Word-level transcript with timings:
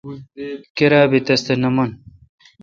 کیراب 0.75 1.07
بی 1.11 1.19
کس 1.25 1.41
تھ 1.45 1.51
نہ 1.61 1.69
من۔ 1.75 1.89